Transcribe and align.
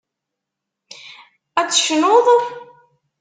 Ad 1.59 1.67
tecnuḍ? 1.69 2.27